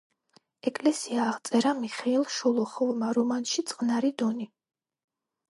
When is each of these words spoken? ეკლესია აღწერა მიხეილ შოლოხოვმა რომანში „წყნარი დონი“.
ეკლესია 0.69 1.27
აღწერა 1.33 1.73
მიხეილ 1.81 2.25
შოლოხოვმა 2.37 3.11
რომანში 3.19 3.67
„წყნარი 3.75 4.13
დონი“. 4.25 4.51